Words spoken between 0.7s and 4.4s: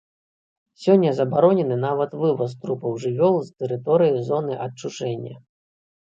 Сёння забаронены нават вываз трупаў жывёл з тэрыторыі